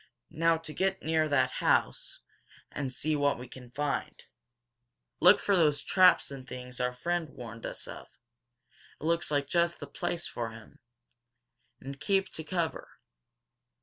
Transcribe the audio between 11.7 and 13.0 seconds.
And keep to cover!"